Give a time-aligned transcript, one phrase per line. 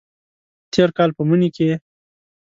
[0.71, 1.69] تیر کال په مني کې